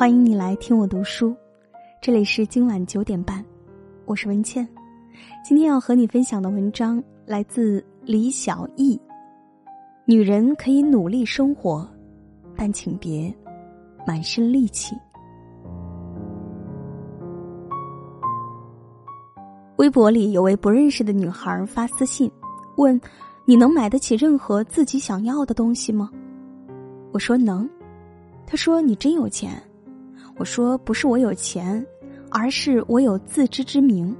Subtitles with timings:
[0.00, 1.36] 欢迎你来听我读书，
[2.00, 3.44] 这里是今晚九点半，
[4.06, 4.66] 我是文倩。
[5.44, 8.98] 今天要和你分享的文章来自李小艺。
[10.06, 11.86] 女人可以努力生活，
[12.56, 13.30] 但请别
[14.06, 14.96] 满身戾气。
[19.76, 22.32] 微博里有位不认识的女孩发私信，
[22.78, 22.98] 问
[23.44, 26.10] ：“你能买得起任何自己想要的东西吗？”
[27.12, 27.68] 我说能。
[28.46, 29.62] 她说：“你真有钱。”
[30.40, 31.86] 我说：“不是我有钱，
[32.30, 34.16] 而是我有自知之明，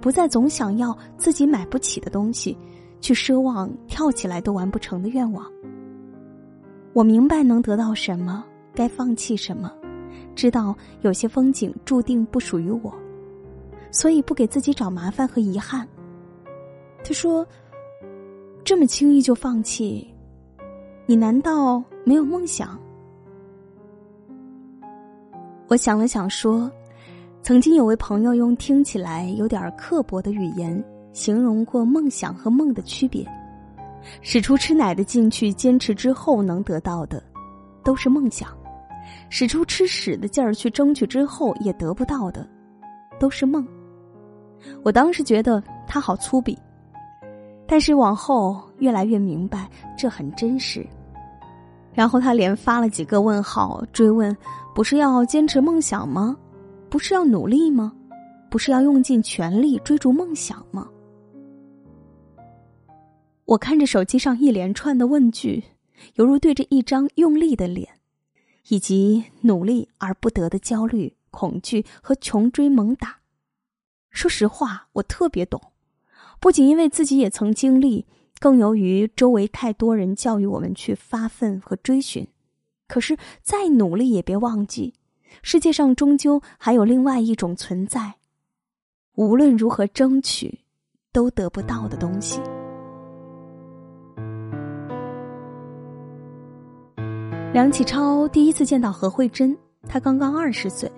[0.00, 2.56] 不再总想要自己买不起的东西，
[3.02, 5.44] 去奢望跳起来都完不成的愿望。
[6.94, 8.42] 我明白能得到什么，
[8.74, 9.70] 该放弃什么，
[10.34, 12.90] 知道有些风景注定不属于我，
[13.90, 15.86] 所以不给自己找麻烦和遗憾。”
[17.04, 17.46] 他说
[18.64, 20.08] ：“这么轻易就放弃，
[21.04, 22.80] 你难道没有梦想？”
[25.68, 26.70] 我想了想，说
[27.42, 33.26] ：“曾经有位朋友用听起来有点刻薄的语言形容过梦想和梦的区别。
[34.22, 37.22] 使出吃奶的劲去坚持之后能得到的，
[37.84, 38.48] 都是梦想；
[39.28, 42.48] 使出吃屎的劲儿去争取之后也得不到的，
[43.20, 43.66] 都是梦。”
[44.82, 46.56] 我当时觉得他好粗鄙，
[47.66, 50.84] 但是往后越来越明白这很真实。
[51.92, 54.34] 然后他连发了几个问号，追问。
[54.74, 56.36] 不是要坚持梦想吗？
[56.88, 57.92] 不是要努力吗？
[58.50, 60.88] 不是要用尽全力追逐梦想吗？
[63.44, 65.64] 我看着手机上一连串的问句，
[66.14, 67.88] 犹如对着一张用力的脸，
[68.68, 73.18] 以及努力而不得的焦虑、恐惧和穷追猛打。
[74.10, 75.60] 说实话，我特别懂，
[76.40, 78.06] 不仅因为自己也曾经历，
[78.38, 82.26] 更由于周围太多人教育我们去发奋和追寻。
[82.88, 84.94] 可是，再努力也别忘记，
[85.42, 88.14] 世界上终究还有另外一种存在，
[89.14, 90.58] 无论如何争取，
[91.12, 92.40] 都得不到的东西。
[97.52, 100.90] 梁启超第一次见到何慧珍，他刚刚二十岁，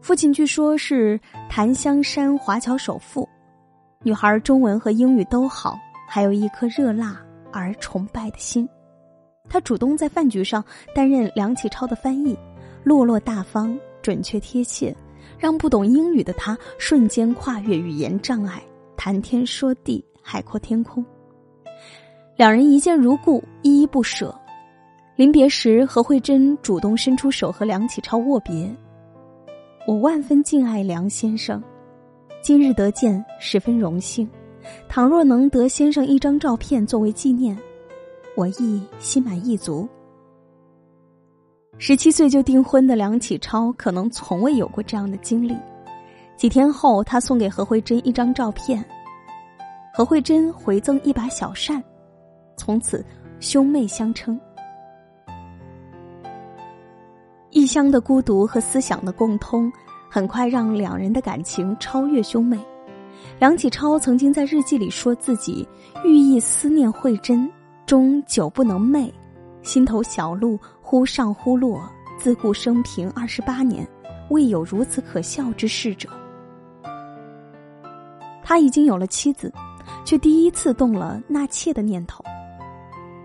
[0.00, 1.18] 父亲据说是
[1.50, 3.28] 檀香山华侨首富，
[4.02, 5.76] 女孩中文和英语都好，
[6.08, 7.20] 还有一颗热辣
[7.52, 8.68] 而崇拜的心。
[9.48, 10.64] 他主动在饭局上
[10.94, 12.36] 担任梁启超的翻译，
[12.84, 14.94] 落落大方、准确贴切，
[15.38, 18.62] 让不懂英语的他瞬间跨越语言障碍，
[18.96, 21.04] 谈天说地，海阔天空。
[22.36, 24.34] 两人一见如故，依依不舍。
[25.16, 28.70] 临别时，何慧珍主动伸出手和梁启超握别。
[29.86, 31.62] 我万分敬爱梁先生，
[32.42, 34.28] 今日得见，十分荣幸。
[34.88, 37.56] 倘若能得先生一张照片作为纪念。
[38.36, 39.88] 我亦心满意足。
[41.78, 45.56] 十七岁就订婚的梁启超，可能从未有过这样的经历。
[46.36, 48.84] 几天后，他送给何慧珍一张照片，
[49.94, 51.82] 何慧珍回赠一把小扇，
[52.58, 53.04] 从此
[53.40, 54.38] 兄妹相称。
[57.50, 59.72] 异乡的孤独和思想的共通，
[60.10, 62.58] 很快让两人的感情超越兄妹。
[63.38, 65.66] 梁启超曾经在日记里说自己
[66.04, 67.50] 寓意思念慧珍。
[67.86, 69.12] 终久不能寐，
[69.62, 71.80] 心头小鹿忽上忽落。
[72.18, 73.86] 自顾生平二十八年，
[74.30, 76.08] 未有如此可笑之事者。
[78.42, 79.52] 他已经有了妻子，
[80.04, 82.24] 却第一次动了纳妾的念头。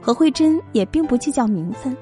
[0.01, 1.95] 何慧珍也并不计较名分。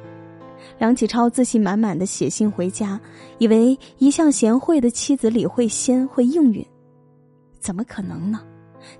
[0.80, 3.00] 梁启超自信满满的写信回家，
[3.38, 6.66] 以为一向贤惠的妻子李慧仙会应允，
[7.59, 8.41] 怎么可能呢？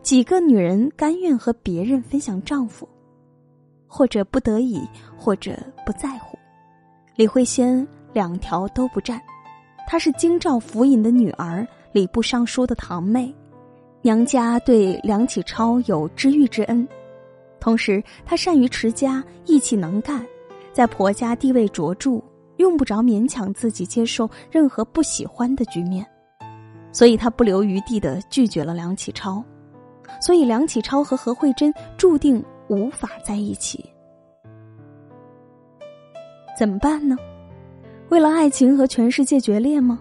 [0.04, 2.88] 几个女人甘愿和别人分享丈夫？
[3.90, 6.38] 或者不得已，或者不在乎，
[7.16, 9.20] 李慧仙两条都不占。
[9.88, 13.34] 她是京兆府尹的女儿，礼部尚书的堂妹，
[14.04, 16.88] 娘家对梁启超有知遇之恩，
[17.60, 20.24] 同时她善于持家，义气能干，
[20.72, 22.22] 在婆家地位卓著，
[22.58, 26.06] 用不着勉强自己接受任何不喜欢的局面，
[26.92, 29.44] 所以她不留余地的拒绝了梁启超，
[30.22, 32.46] 所以梁启超和何慧珍注定。
[32.70, 33.84] 无法在一起，
[36.56, 37.18] 怎么办呢？
[38.10, 40.00] 为了爱情和全世界决裂吗？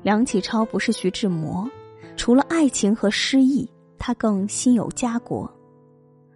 [0.00, 1.68] 梁启超不是徐志摩，
[2.16, 3.68] 除了爱情和诗意，
[3.98, 5.52] 他更心有家国。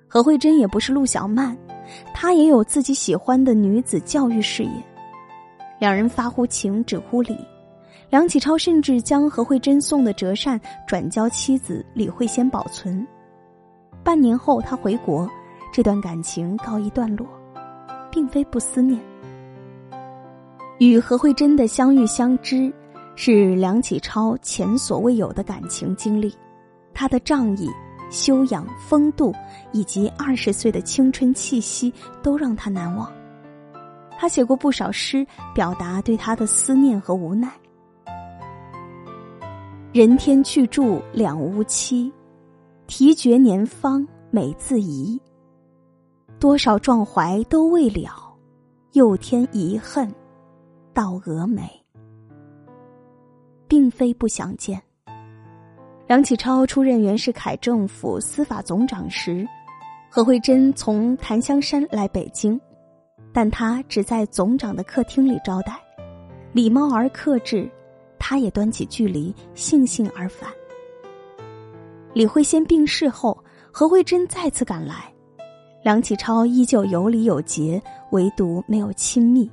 [0.09, 1.57] 何慧珍也不是陆小曼，
[2.13, 4.71] 她也有自己喜欢的女子教育事业。
[5.79, 7.37] 两人发乎情，止乎礼。
[8.11, 13.07] 梁启超甚至将何慧珍送的折扇转交妻子李慧仙保存。
[14.07, 15.29] 半年后，他回国，
[15.73, 17.27] 这段感情告一段落，
[18.09, 19.01] 并非不思念。
[20.79, 22.73] 与何慧珍的相遇相知，
[23.17, 26.33] 是梁启超前所未有的感情经历。
[26.95, 27.69] 他的仗义、
[28.09, 29.35] 修养、风度，
[29.73, 31.93] 以及二十岁的青春气息，
[32.23, 33.13] 都让他难忘。
[34.17, 37.51] 他写过不少诗，表达对他的思念和无奈。
[39.93, 42.13] 人天去住两无期，
[42.87, 45.21] 啼绝年芳美自移。
[46.39, 48.11] 多少壮怀都未了，
[48.93, 50.13] 又添遗恨。
[50.93, 51.69] 到峨眉，
[53.69, 54.81] 并非不想见。
[56.07, 59.47] 梁启超出任袁世凯政府司法总长时，
[60.09, 62.59] 何慧珍从檀香山来北京，
[63.31, 65.79] 但他只在总长的客厅里招待，
[66.53, 67.71] 礼貌而克制，
[68.19, 70.51] 他也端起距离，悻悻而返。
[72.17, 73.37] 李慧仙病逝后，
[73.71, 75.13] 何慧珍再次赶来，
[75.85, 77.79] 梁启超依旧有礼有节，
[78.11, 79.51] 唯独没有亲密。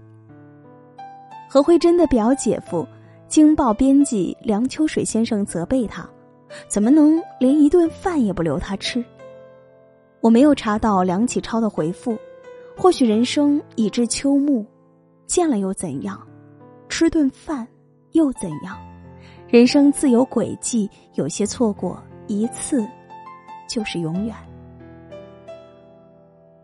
[1.50, 2.78] 何慧珍的表姐夫，
[3.28, 6.10] 《京报》编辑梁秋水先生责备他，
[6.70, 9.04] 怎么能连一顿饭也不留他吃？
[10.22, 12.18] 我没有查到梁启超的回复，
[12.78, 14.66] 或许人生已至秋暮，
[15.28, 16.18] 见了又怎样？
[16.88, 17.68] 吃顿饭
[18.14, 18.78] 又怎样？
[19.50, 22.88] 人生自有轨迹，有些错过一次，
[23.68, 24.36] 就是永远。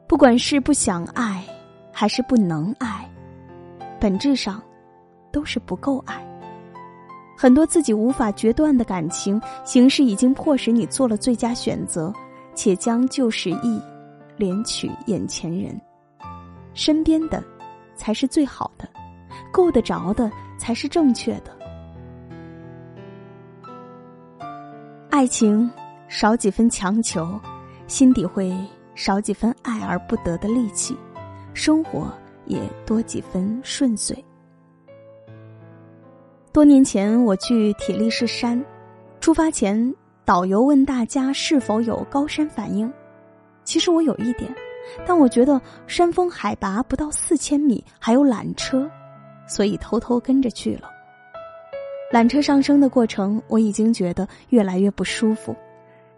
[0.07, 1.43] 不管是不想爱，
[1.91, 3.09] 还是不能爱，
[3.99, 4.61] 本质上。
[5.31, 6.25] 都是不够爱。
[7.37, 12.11] 很多自己无法决断的感情，形势已经迫使你做了最佳选择，
[12.55, 13.79] 且将旧时意，
[14.37, 15.79] 连取眼前人。
[16.73, 17.43] 身边的，
[17.95, 18.87] 才是最好的；
[19.51, 21.55] 够得着的，才是正确的。
[25.19, 25.69] 爱情
[26.07, 27.37] 少几分强求，
[27.87, 28.55] 心底会
[28.95, 30.95] 少几分爱而不得的力气，
[31.53, 32.09] 生活
[32.45, 34.23] 也多几分顺遂。
[36.53, 38.63] 多年前我去铁力士山，
[39.19, 39.93] 出发前
[40.23, 42.89] 导游问大家是否有高山反应。
[43.65, 44.49] 其实我有一点，
[45.05, 48.89] 但我觉得山峰海拔不到四千米，还有缆车，
[49.45, 50.89] 所以偷偷跟着去了。
[52.11, 55.55] 缆车上升的过程，我已经觉得越来越不舒服。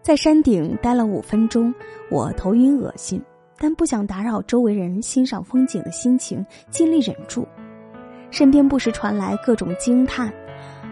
[0.00, 1.72] 在山顶待了五分钟，
[2.10, 3.22] 我头晕恶心，
[3.58, 7.46] 但不想打扰周围人欣赏风景的心情，尽力忍住。
[8.30, 10.32] 身边不时传来各种惊叹，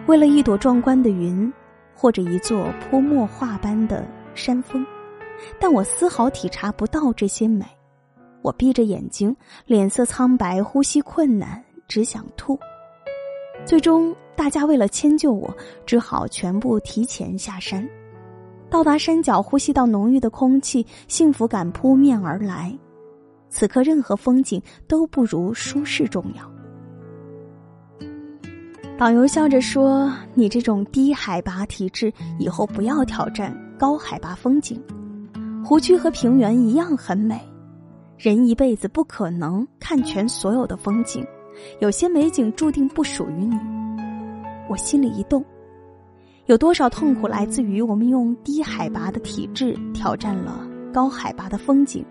[0.06, 1.50] 为了一朵壮观的云，
[1.94, 4.84] 或者一座泼墨画般的山峰，
[5.58, 7.64] 但我丝毫体察不到这些美。
[8.42, 12.58] 我闭着眼睛，脸色苍白，呼吸困难，只想吐。
[13.64, 15.54] 最终，大家为了迁就我，
[15.84, 17.86] 只好全部提前下山。
[18.70, 22.74] 到达山脚，呼吸到浓郁的空气，幸福感扑面而来。
[23.50, 24.58] 此刻，任何风景
[24.88, 26.50] 都不如舒适重要。
[28.96, 34.82] 导游笑着说：“你这种低海拔体质，以后不要挑战高海拔风景。
[35.62, 37.38] 湖区和平原一样很美，
[38.16, 41.22] 人一辈子不可能看全所有的风景，
[41.80, 43.54] 有些美景注定不属于你。”
[44.70, 45.44] 我心里一动，
[46.46, 52.04] 有多少痛苦来自于我们用低海拔的体质挑战了高海拔的风景？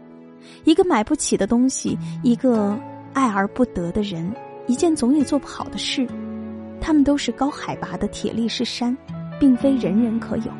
[0.65, 2.77] 一个买不起的东西，一个
[3.13, 4.29] 爱而不得的人，
[4.67, 6.05] 一件总也做不好的事。
[6.81, 8.95] 他们都是高海拔的铁力士山，
[9.39, 10.51] 并非人人可有。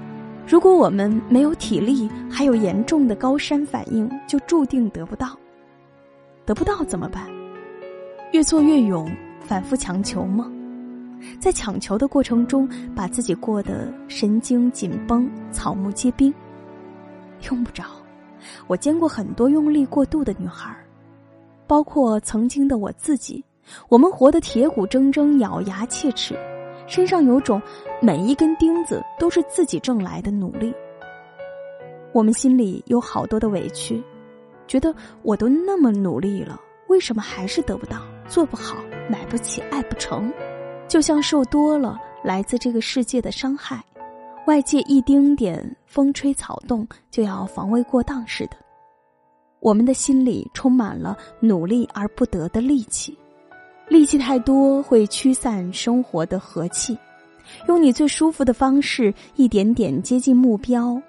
[0.47, 5.37] 如果我们没有体力，还有严重的高山反应，就注定得不到。
[6.45, 7.27] 得不到怎么办？
[8.31, 9.05] 越做越勇，
[9.41, 10.49] 反复强求吗？
[11.39, 16.33] 在抢球的过程中，把自己过得神经紧绷、草木皆兵。
[17.49, 17.83] 用不着。
[18.67, 20.73] 我见过很多用力过度的女孩，
[21.67, 23.43] 包括曾经的我自己。
[23.87, 26.35] 我们活得铁骨铮铮、咬牙切齿，
[26.87, 27.61] 身上有种
[28.01, 30.73] 每一根钉子都是自己挣来的努力。
[32.13, 34.01] 我们心里有好多的委屈，
[34.65, 40.31] 觉得我都那么努力了，为什么还是得不到、做不好、买不起、爱不成？
[40.89, 43.81] 就像受多了来自这个世界的伤害，
[44.47, 48.57] 外界一丁点风吹草动就要防卫过当似的。
[49.59, 53.15] 我们的心里充满了努力而不得的戾气。
[53.87, 56.97] 戾气太多会驱散生活的和气，
[57.67, 60.99] 用你最舒服的方式一点点接近目标，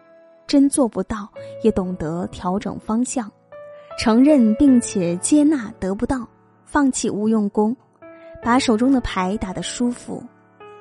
[0.47, 1.27] 真做不到
[1.63, 3.31] 也懂得调整方向，
[3.99, 6.29] 承认并且接纳得不到，
[6.67, 7.75] 放弃无用功，
[8.43, 10.23] 把手中的牌打得舒服，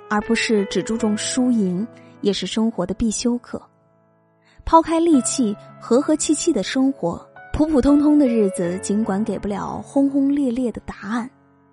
[0.10, 1.86] 而不是只注重输赢，
[2.22, 3.62] 也是生活的必修课。
[4.66, 11.30] 抛开戾气，和和气气的生活，普普通通的日子，尽管给不了轰轰烈烈的答案。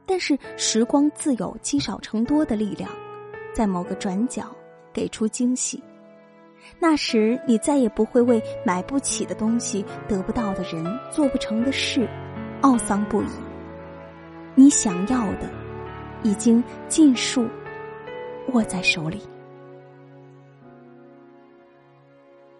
[0.06, 2.90] 但是时光自有积少成多的力量，
[3.52, 4.44] 在某个转角
[4.92, 5.82] 给出惊喜。
[6.78, 12.08] 那时，你再也不会为买不起的东西、得不到的人、做不成的事，
[12.62, 13.28] 懊丧不已。
[14.54, 15.50] 你想要的，
[16.22, 17.46] 已经尽数
[18.52, 19.20] 握在手里。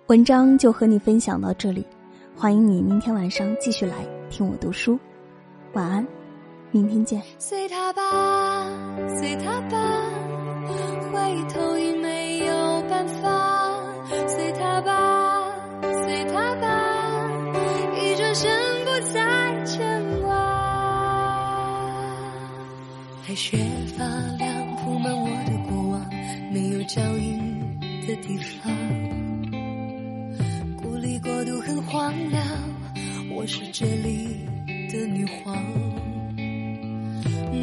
[0.08, 1.84] 文章就和你分享到这里，
[2.36, 3.96] 欢迎你明天晚上继续来
[4.30, 4.98] 听我读书。
[5.72, 6.06] 晚安，
[6.70, 7.20] 明天见。
[7.38, 8.02] 随他吧，
[9.18, 9.76] 随他吧，
[11.12, 13.82] 回头已没有办法。
[14.28, 16.68] 随他吧，随他吧，
[18.00, 18.48] 一转身
[18.84, 19.45] 不再
[23.36, 23.58] 雪
[23.98, 24.02] 发
[24.38, 26.10] 亮，铺满我的过往，
[26.50, 27.38] 没有脚印
[28.06, 28.72] 的地方。
[30.80, 32.42] 孤立过度很荒凉，
[33.36, 34.38] 我是这里
[34.90, 35.54] 的女皇，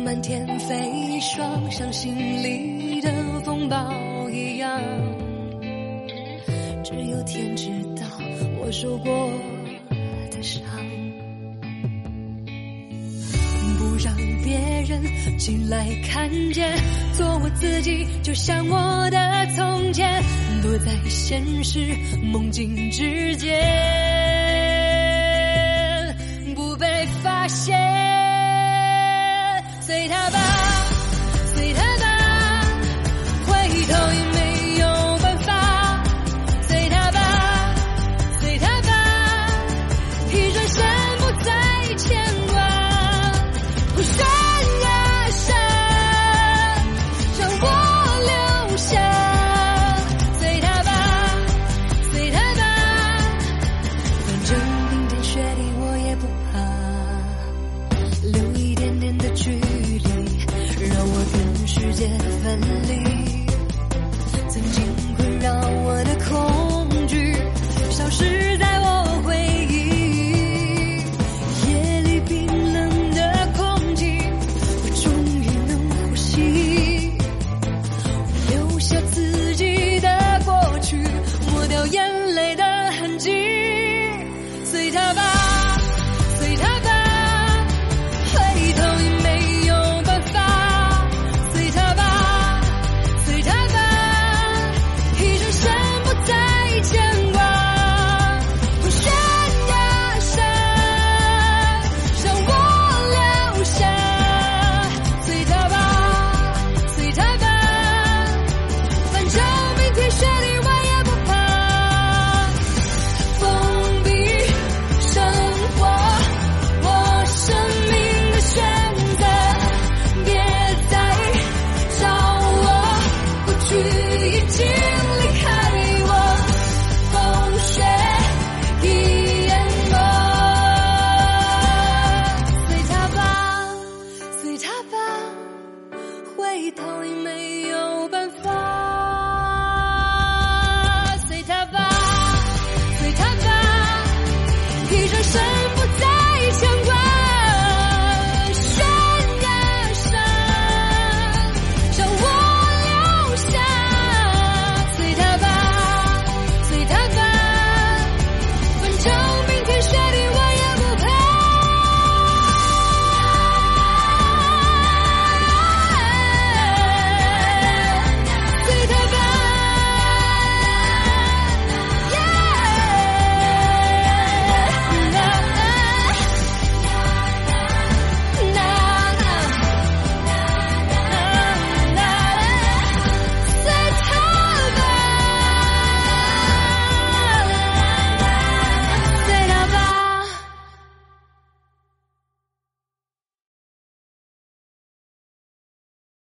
[0.05, 3.11] 漫天飞霜，像心里的
[3.43, 4.79] 风暴一样，
[6.83, 8.05] 只有天知道
[8.61, 9.31] 我受过
[14.93, 16.77] 人进来看见，
[17.13, 20.21] 做我自己，就像我的从前。
[20.61, 21.79] 躲在现实
[22.21, 24.12] 梦境之间。
[62.53, 63.02] heavenly.